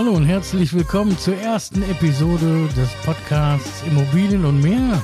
[0.00, 5.02] Hallo und herzlich willkommen zur ersten Episode des Podcasts Immobilien und mehr.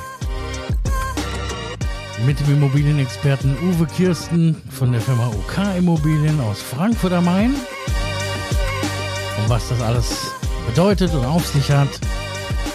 [2.24, 7.54] Mit dem Immobilienexperten Uwe Kirsten von der Firma OK Immobilien aus Frankfurt am Main.
[9.38, 10.30] Und was das alles
[10.66, 11.90] bedeutet und auf sich hat,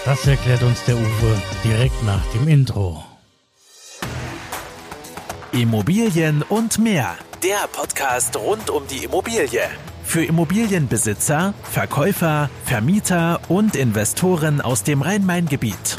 [0.04, 3.02] das erklärt uns der Uwe direkt nach dem Intro.
[5.50, 7.16] Immobilien und mehr.
[7.42, 9.68] Der Podcast rund um die Immobilie.
[10.12, 15.96] Für Immobilienbesitzer, Verkäufer, Vermieter und Investoren aus dem Rhein-Main-Gebiet.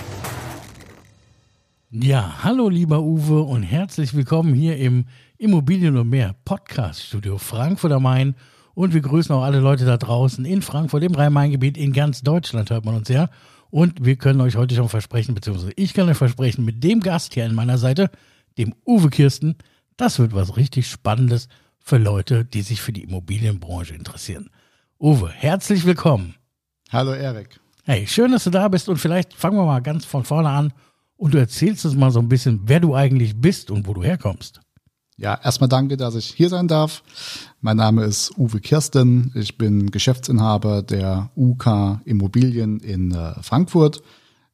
[1.89, 5.05] Ja, hallo lieber Uwe und herzlich willkommen hier im
[5.39, 8.35] Immobilien und mehr Podcast Studio Frankfurt am Main.
[8.75, 12.69] Und wir grüßen auch alle Leute da draußen in Frankfurt, im Rhein-Main-Gebiet, in ganz Deutschland
[12.69, 13.31] hört man uns ja.
[13.71, 17.33] Und wir können euch heute schon versprechen, beziehungsweise ich kann euch versprechen, mit dem Gast
[17.33, 18.11] hier an meiner Seite,
[18.59, 19.55] dem Uwe Kirsten,
[19.97, 21.47] das wird was richtig Spannendes
[21.83, 24.49] für Leute, die sich für die Immobilienbranche interessieren.
[24.99, 26.35] Uwe, herzlich willkommen.
[26.89, 27.59] Hallo Erik.
[27.83, 30.73] Hey, schön, dass du da bist und vielleicht fangen wir mal ganz von vorne an
[31.17, 34.01] und du erzählst uns mal so ein bisschen, wer du eigentlich bist und wo du
[34.01, 34.61] herkommst.
[35.17, 37.03] Ja, erstmal danke, dass ich hier sein darf.
[37.59, 39.31] Mein Name ist Uwe Kirsten.
[39.35, 44.01] Ich bin Geschäftsinhaber der UK Immobilien in äh, Frankfurt.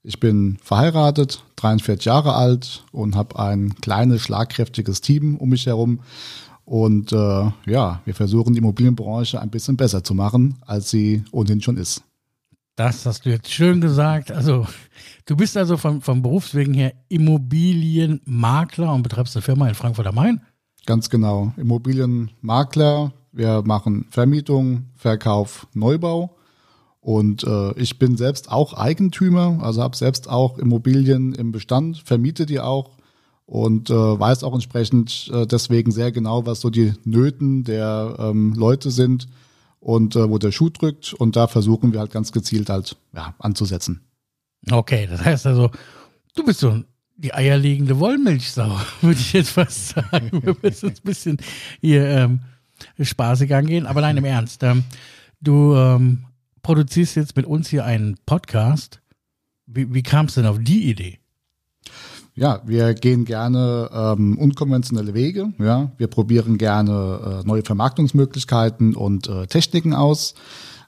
[0.02, 6.00] Ich bin verheiratet, 43 Jahre alt und habe ein kleines, schlagkräftiges Team um mich herum.
[6.70, 11.64] Und äh, ja, wir versuchen die Immobilienbranche ein bisschen besser zu machen, als sie ohnehin
[11.64, 12.04] schon ist.
[12.76, 14.32] Das hast du jetzt schön gesagt.
[14.32, 14.68] Also,
[15.26, 20.14] du bist also vom, vom Berufswegen her Immobilienmakler und betreibst eine Firma in Frankfurt am
[20.14, 20.42] Main.
[20.86, 21.54] Ganz genau.
[21.58, 23.14] Immobilienmakler.
[23.32, 26.38] Wir machen Vermietung, Verkauf, Neubau.
[27.02, 32.46] Und äh, ich bin selbst auch Eigentümer, also habe selbst auch Immobilien im Bestand, vermiete
[32.46, 32.99] die auch
[33.50, 38.54] und äh, weiß auch entsprechend äh, deswegen sehr genau, was so die Nöten der ähm,
[38.54, 39.28] Leute sind
[39.80, 41.16] und äh, wo der Schuh drückt.
[41.16, 44.02] Und da versuchen wir halt ganz gezielt halt ja, anzusetzen.
[44.70, 45.72] Okay, das heißt also,
[46.36, 46.84] du bist so
[47.18, 50.30] die eierlegende Wollmilchsau, würde ich jetzt fast sagen.
[50.44, 51.38] Wir müssen uns ein bisschen
[51.82, 52.42] hier ähm,
[53.02, 53.88] spaßig angehen.
[53.88, 54.62] Aber nein, im Ernst.
[54.62, 54.84] Ähm,
[55.42, 56.26] du ähm,
[56.62, 59.02] produzierst jetzt mit uns hier einen Podcast.
[59.66, 61.18] Wie, wie kam es denn auf die Idee?
[62.40, 65.52] Ja, wir gehen gerne ähm, unkonventionelle Wege.
[65.60, 70.36] Ja, wir probieren gerne äh, neue Vermarktungsmöglichkeiten und äh, Techniken aus.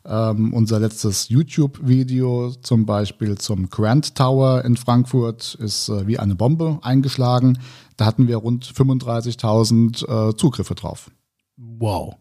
[0.05, 6.35] Ähm, unser letztes YouTube-Video zum Beispiel zum Grand Tower in Frankfurt ist äh, wie eine
[6.35, 7.59] Bombe eingeschlagen.
[7.97, 11.11] Da hatten wir rund 35.000 äh, Zugriffe drauf.
[11.57, 12.15] Wow.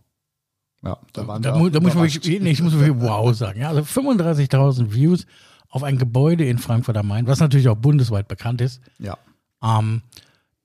[0.83, 3.61] Ja, da waren da, da, da muss ich, wirklich, nee, ich muss wirklich wow sagen.
[3.61, 5.25] Ja, also 35.000 Views
[5.71, 8.81] auf ein Gebäude in Frankfurt am Main, was natürlich auch bundesweit bekannt ist.
[8.99, 9.17] Ja.
[9.63, 10.03] Ähm,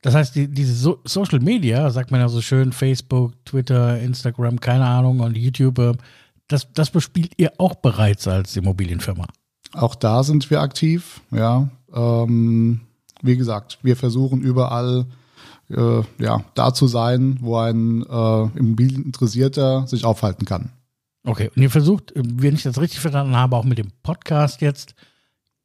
[0.02, 4.60] das heißt, die, diese so Social Media, sagt man ja so schön, Facebook, Twitter, Instagram,
[4.60, 5.94] keine Ahnung, und YouTube, äh,
[6.48, 9.26] das, das bespielt ihr auch bereits als Immobilienfirma.
[9.74, 11.70] Auch da sind wir aktiv, ja.
[11.94, 12.82] Ähm,
[13.22, 15.06] wie gesagt, wir versuchen überall
[15.70, 20.70] äh, ja, da zu sein, wo ein äh, Immobilieninteressierter sich aufhalten kann.
[21.26, 24.94] Okay, und ihr versucht, wenn ich das richtig verstanden habe, auch mit dem Podcast jetzt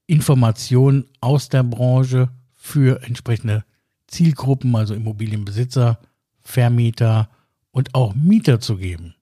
[0.07, 3.65] Informationen aus der Branche für entsprechende
[4.07, 6.01] Zielgruppen, also Immobilienbesitzer,
[6.41, 7.29] Vermieter
[7.73, 9.15] und auch Mieter zu geben.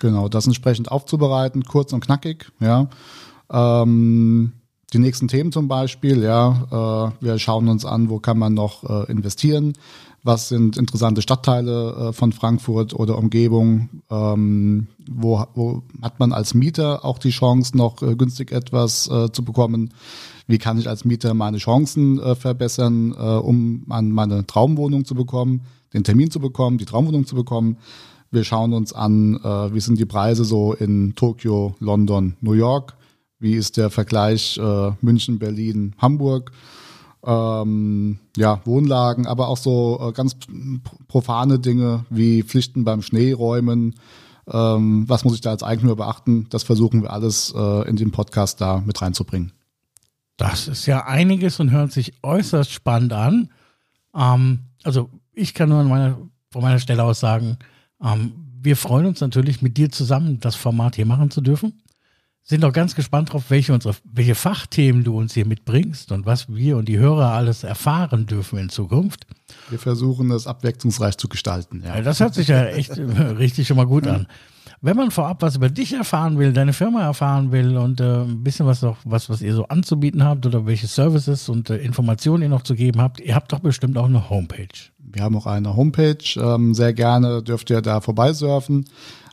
[0.00, 2.88] Genau, das entsprechend aufzubereiten, kurz und knackig, ja.
[3.50, 4.52] Ähm,
[4.92, 8.84] die nächsten Themen zum Beispiel, ja, äh, wir schauen uns an, wo kann man noch
[8.84, 9.72] äh, investieren,
[10.22, 16.54] was sind interessante Stadtteile äh, von Frankfurt oder Umgebung, ähm, wo, wo hat man als
[16.54, 19.92] Mieter auch die Chance, noch äh, günstig etwas äh, zu bekommen,
[20.46, 25.62] wie kann ich als Mieter meine Chancen äh, verbessern, um an meine Traumwohnung zu bekommen,
[25.92, 27.78] den Termin zu bekommen, die Traumwohnung zu bekommen.
[28.30, 29.34] Wir schauen uns an,
[29.72, 32.96] wie sind die Preise so in Tokio, London, New York
[33.38, 36.52] wie ist der Vergleich äh, München, Berlin, Hamburg?
[37.24, 40.36] Ähm, ja, Wohnlagen, aber auch so äh, ganz
[41.08, 43.96] profane Dinge wie Pflichten beim Schneeräumen.
[44.48, 46.46] Ähm, was muss ich da als Eigentümer beachten?
[46.50, 49.52] Das versuchen wir alles äh, in den Podcast da mit reinzubringen.
[50.36, 53.50] Das ist ja einiges und hört sich äußerst spannend an.
[54.14, 56.18] Ähm, also ich kann nur meiner,
[56.52, 57.58] von meiner Stelle aus sagen,
[58.00, 61.82] ähm, wir freuen uns natürlich mit dir zusammen das Format hier machen zu dürfen
[62.46, 66.48] sind auch ganz gespannt drauf, welche, unsere, welche Fachthemen du uns hier mitbringst und was
[66.48, 69.26] wir und die Hörer alles erfahren dürfen in Zukunft.
[69.68, 71.82] Wir versuchen es abwechslungsreich zu gestalten.
[71.84, 72.00] Ja.
[72.00, 74.28] Das hört sich ja echt richtig schon mal gut an.
[74.80, 78.44] Wenn man vorab was über dich erfahren will, deine Firma erfahren will und äh, ein
[78.44, 82.44] bisschen was noch, was, was ihr so anzubieten habt oder welche Services und äh, Informationen
[82.44, 84.68] ihr noch zu geben habt, ihr habt doch bestimmt auch eine Homepage.
[84.98, 86.18] Wir haben auch eine Homepage.
[86.36, 88.84] Ähm, sehr gerne dürft ihr da vorbeisurfen.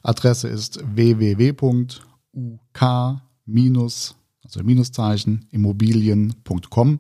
[0.02, 1.54] Adresse ist www
[3.46, 7.00] minus, also Minuszeichen, immobilien.com.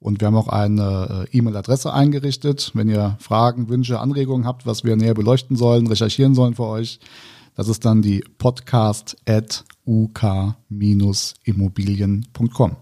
[0.00, 2.72] Und wir haben auch eine äh, E-Mail-Adresse eingerichtet.
[2.74, 7.00] Wenn ihr Fragen, Wünsche, Anregungen habt, was wir näher beleuchten sollen, recherchieren sollen für euch,
[7.54, 12.76] das ist dann die podcast at uk-immobilien.com.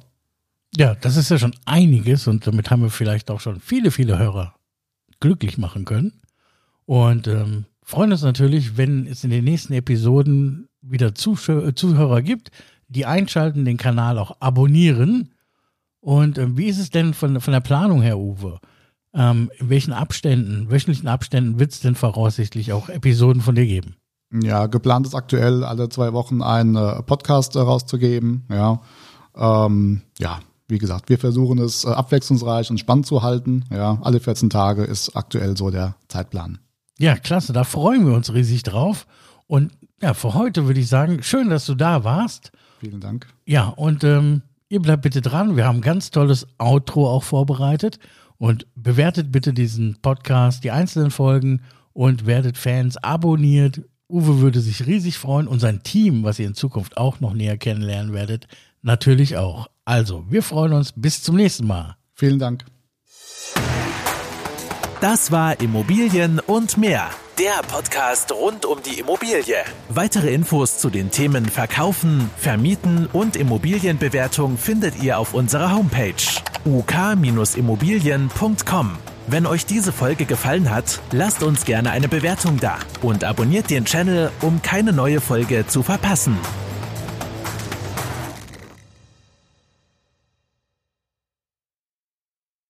[0.74, 4.18] Ja, das ist ja schon einiges und damit haben wir vielleicht auch schon viele, viele
[4.18, 4.54] Hörer
[5.20, 6.22] glücklich machen können.
[6.86, 12.50] Und ähm, freuen uns natürlich, wenn es in den nächsten Episoden wieder Zuschauer, Zuhörer gibt,
[12.88, 15.30] die einschalten, den Kanal auch abonnieren.
[16.00, 18.58] Und ähm, wie ist es denn von, von der Planung her, Uwe?
[19.14, 23.96] Ähm, in welchen Abständen, wöchentlichen Abständen wird es denn voraussichtlich auch Episoden von dir geben?
[24.32, 28.44] Ja, geplant ist aktuell alle zwei Wochen einen äh, Podcast äh, rauszugeben.
[28.50, 28.80] Ja,
[29.36, 33.64] ähm, ja, wie gesagt, wir versuchen es äh, abwechslungsreich und spannend zu halten.
[33.70, 36.58] Ja, alle 14 Tage ist aktuell so der Zeitplan.
[37.02, 39.08] Ja, klasse, da freuen wir uns riesig drauf.
[39.48, 42.52] Und ja, für heute würde ich sagen, schön, dass du da warst.
[42.78, 43.26] Vielen Dank.
[43.44, 45.56] Ja, und ähm, ihr bleibt bitte dran.
[45.56, 47.98] Wir haben ein ganz tolles Outro auch vorbereitet.
[48.38, 51.62] Und bewertet bitte diesen Podcast, die einzelnen Folgen
[51.92, 56.54] und werdet Fans, abonniert, Uwe würde sich riesig freuen und sein Team, was ihr in
[56.54, 58.46] Zukunft auch noch näher kennenlernen werdet,
[58.80, 59.68] natürlich auch.
[59.84, 60.92] Also, wir freuen uns.
[60.94, 61.96] Bis zum nächsten Mal.
[62.14, 62.64] Vielen Dank.
[65.02, 67.10] Das war Immobilien und mehr.
[67.36, 69.56] Der Podcast rund um die Immobilie.
[69.88, 76.14] Weitere Infos zu den Themen Verkaufen, Vermieten und Immobilienbewertung findet ihr auf unserer Homepage
[76.64, 78.92] uk-immobilien.com.
[79.26, 83.84] Wenn euch diese Folge gefallen hat, lasst uns gerne eine Bewertung da und abonniert den
[83.84, 86.38] Channel, um keine neue Folge zu verpassen.